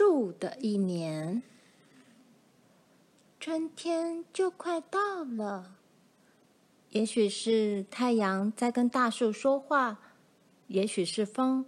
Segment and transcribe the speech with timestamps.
[0.00, 1.42] 树的一年，
[3.38, 5.76] 春天就快到了。
[6.88, 10.00] 也许是太阳在跟大树说话，
[10.68, 11.66] 也许是风，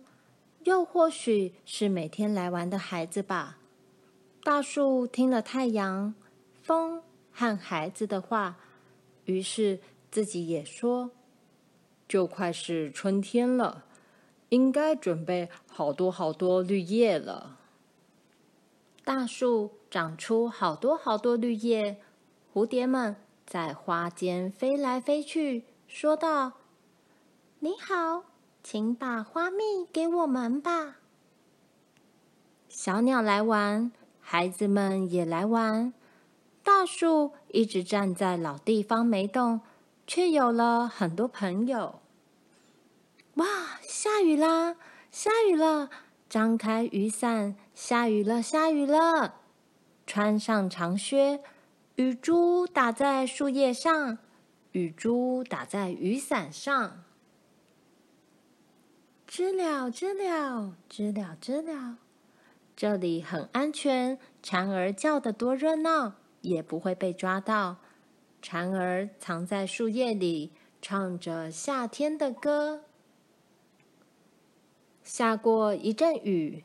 [0.65, 3.59] 又或许是每天来玩的孩子吧。
[4.43, 6.15] 大树听了太阳、
[6.63, 8.57] 风和孩子的话，
[9.27, 9.79] 于是
[10.11, 11.11] 自己也说
[12.09, 13.85] ：“就快是春天了，
[14.49, 17.59] 应该准备好多好多绿叶了。”
[19.05, 22.01] 大树长出好多好多绿叶，
[22.53, 26.53] 蝴蝶们在花间飞来飞去，说道
[27.61, 28.25] ：“你好，
[28.63, 30.99] 请把花蜜给我们吧。”
[32.69, 33.93] 小鸟来玩。
[34.25, 35.93] 孩子们也来玩，
[36.63, 39.61] 大树一直站在老地方没动，
[40.07, 42.01] 却有了很多朋友。
[43.35, 43.47] 哇，
[43.83, 44.77] 下雨啦！
[45.11, 45.91] 下雨了！
[46.33, 48.41] 张开雨伞，下雨了！
[48.41, 49.35] 下雨了！
[50.07, 51.43] 穿上长靴，
[51.97, 54.17] 雨珠打在树叶上，
[54.71, 57.05] 雨珠打在雨伞上。
[59.27, 61.99] 知了，知了，知了，知了。
[62.75, 67.77] 这里很安全，蝉儿叫得多热闹，也不会被抓到。
[68.41, 72.85] 蝉儿藏在树叶里，唱着夏天的歌。
[75.15, 76.65] 下过一阵雨，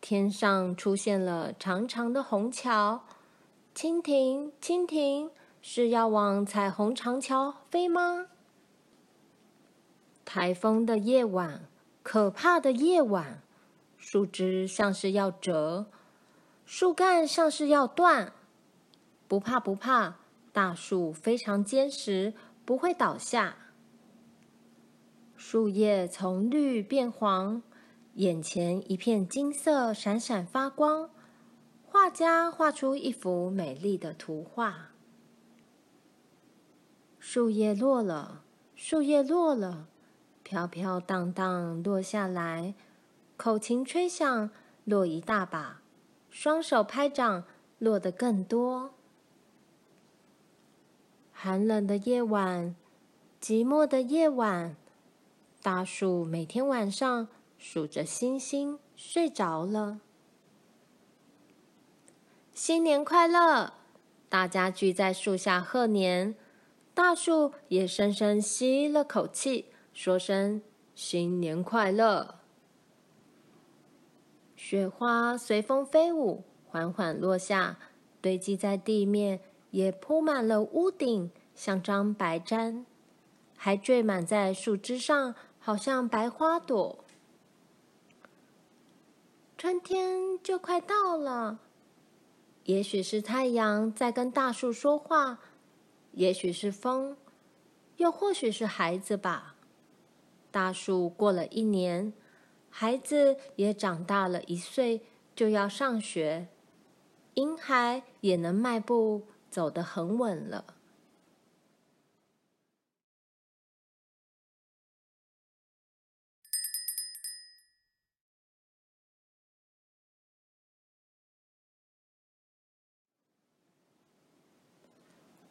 [0.00, 3.02] 天上出现了长长的虹桥。
[3.74, 8.28] 蜻蜓，蜻蜓，是要往彩虹长桥飞吗？
[10.24, 11.62] 台风的夜晚，
[12.04, 13.42] 可怕的夜晚。
[13.96, 15.86] 树枝像是要折，
[16.64, 18.32] 树干像是要断。
[19.26, 20.18] 不怕不怕，
[20.52, 22.32] 大树非常坚实，
[22.64, 23.56] 不会倒下。
[25.34, 27.60] 树叶从绿变黄，
[28.18, 31.08] 眼前一片金色，闪闪发光。
[31.86, 34.88] 画家画出一幅美丽的图画。
[37.20, 38.42] 树叶落了，
[38.74, 39.86] 树叶落了，
[40.42, 42.74] 飘飘荡荡落下来。
[43.36, 44.50] 口琴吹响，
[44.82, 45.80] 落一大把；
[46.28, 47.44] 双手拍掌，
[47.78, 48.94] 落得更多。
[51.32, 52.74] 寒冷的夜晚，
[53.40, 54.74] 寂寞的夜晚，
[55.62, 57.28] 大树每天晚上
[57.58, 60.00] 数着星星睡着了。
[62.54, 63.74] 新年快乐！
[64.28, 66.34] 大家聚在树下贺年，
[66.94, 70.62] 大树也深深吸了口气，说声
[70.94, 72.36] 新年快乐。
[74.54, 77.78] 雪花随风飞舞，缓缓落下，
[78.20, 79.40] 堆积在地面，
[79.70, 82.84] 也铺满了屋顶，像张白毡，
[83.56, 87.04] 还缀满在树枝上，好像白花朵。
[89.58, 91.58] 春天就快到了，
[92.62, 95.40] 也许是太阳在跟大树说话，
[96.12, 97.16] 也许是风，
[97.96, 99.56] 又或许是孩子吧。
[100.52, 102.12] 大树过了一年。
[102.70, 105.00] 孩子也长大了一岁，
[105.34, 106.46] 就要上学。
[107.34, 110.64] 婴孩也能迈步走得很稳了。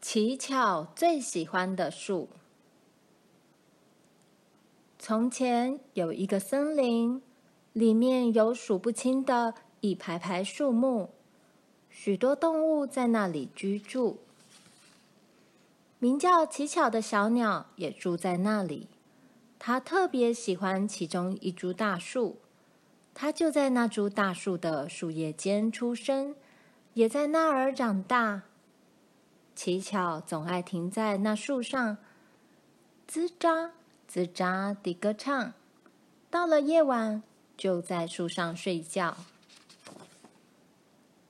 [0.09, 2.29] 奇巧最喜欢的树。
[4.97, 7.22] 从前有一个森林，
[7.73, 11.09] 里面有数不清的一排排树木，
[11.90, 14.19] 许多动物在那里居住。
[16.00, 18.88] 名叫奇巧的小鸟也住在那里。
[19.59, 22.38] 它特别喜欢其中一株大树，
[23.13, 26.34] 它就在那株大树的树叶间出生，
[26.94, 28.44] 也在那儿长大。
[29.57, 31.97] 乞巧总爱停在那树上，
[33.09, 33.72] 吱喳。
[34.07, 35.54] 吱喳地歌唱，
[36.30, 37.24] 到了夜晚
[37.57, 39.18] 就在树上睡觉。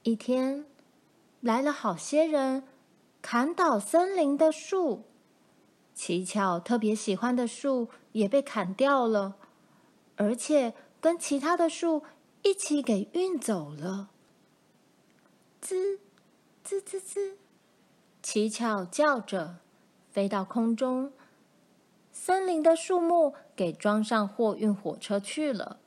[0.04, 0.66] 一天，
[1.40, 2.64] 来了好些人，
[3.22, 5.06] 砍倒森林的树，
[5.96, 9.38] 乞巧特别喜欢的树也被砍掉了，
[10.18, 12.04] 而且跟其他的树
[12.44, 14.10] 一起给运走了。
[15.62, 15.98] 吱，
[16.64, 17.34] 吱吱吱，
[18.30, 19.56] 奇巧叫着，
[20.12, 21.14] 飞到空中。
[22.12, 25.80] 森林的树木给装上货运火车去了，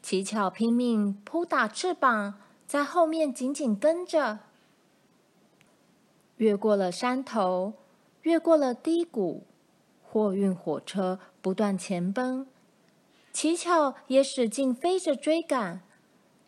[0.00, 2.34] 奇巧拼命扑打翅膀，
[2.68, 4.38] 在后面紧紧跟着。
[6.36, 7.72] 越过了山头，
[8.22, 9.42] 越过了低谷，
[10.04, 12.46] 货运火车不断前奔，
[13.32, 15.80] 奇巧也使劲飞着追赶。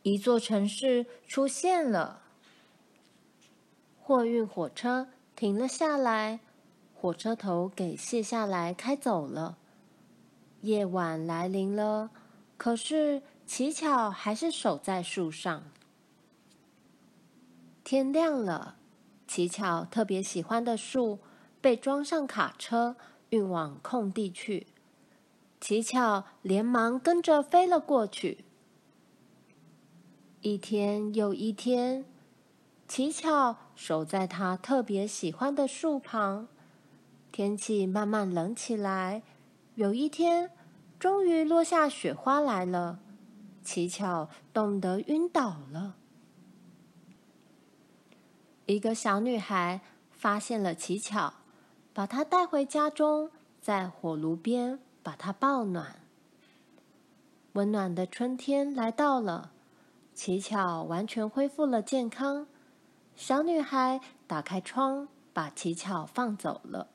[0.02, 2.22] 一座城市出现了。
[4.08, 5.06] 货运火车
[5.36, 6.40] 停了下来，
[6.94, 9.58] 火车头给卸下来开走了。
[10.62, 12.08] 夜晚来临了，
[12.56, 15.70] 可是奇巧还是守在树上。
[17.84, 18.76] 天亮了，
[19.26, 21.18] 奇巧特别喜欢的树
[21.60, 22.96] 被装上卡车，
[23.28, 24.68] 运往空地去。
[25.60, 28.46] 奇巧连忙跟着飞了过去。
[30.40, 32.06] 一天又一天，
[32.88, 36.48] 奇巧守在他特别喜欢的树旁。
[37.30, 39.22] 天气慢慢冷起来，
[39.74, 40.50] 有一天，
[40.98, 42.98] 终于落下雪花来了。
[43.62, 45.96] 奇巧冻得晕倒了。
[48.64, 51.34] 一个小女孩发现了奇巧，
[51.92, 53.30] 把她带回家中，
[53.60, 56.00] 在火炉边把她抱暖。
[57.52, 59.52] 温暖的春天来到了。
[60.14, 62.48] 奇巧完全恢复了健康，
[63.18, 66.86] 小女孩打开窗，把奇巧放走了。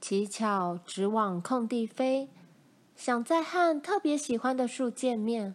[0.00, 2.30] 奇巧直往空地飞，
[2.96, 5.54] 想再和特别喜欢的树见面，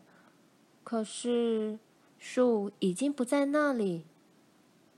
[0.83, 1.79] 可是
[2.19, 4.05] 树已经不在那里，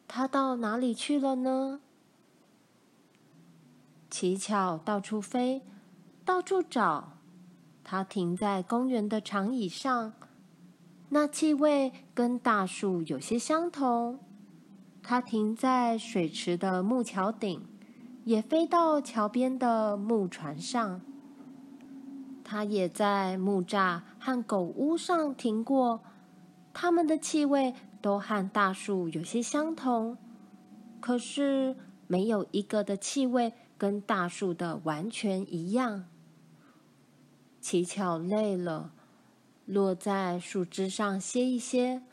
[0.05, 1.79] 它到哪里去了呢？
[4.09, 5.61] 奇巧到处飞，
[6.25, 7.13] 到处找，
[7.85, 10.11] 它停在公园的长椅上。
[11.09, 14.19] 那气味跟大树有些相同。
[15.03, 17.61] 它停在水池的木桥顶，
[18.23, 21.01] 也飞到桥边的木船上。
[22.43, 26.01] 它也在木栅和狗屋上停过，
[26.73, 30.17] 它们的气味都和大树有些相同。
[30.99, 31.75] 可是
[32.07, 36.05] 没有一个的气味跟大树的完全一样。
[37.61, 38.94] 乞巧累了。
[39.65, 42.03] 落在树枝上歇一歇，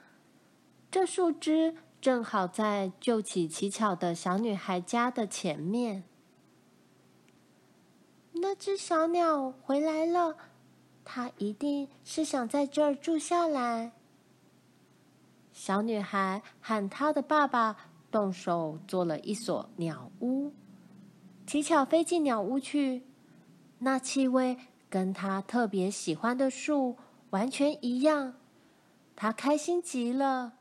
[0.91, 6.05] 这树枝正好在救起乞巧的小女孩家的前面。
[8.33, 10.37] 那只小鸟回来了，
[11.05, 13.93] 它一定是想在这儿住下来。
[15.53, 17.77] 小女孩喊她的爸爸
[18.11, 20.53] 动手做了一所鸟屋。
[21.47, 23.03] 乞巧飞进鸟屋去，
[23.81, 24.57] 那气味
[24.89, 26.97] 跟她特别喜欢的树。
[27.33, 28.35] 完全一样，
[29.17, 30.53] 他开心极了。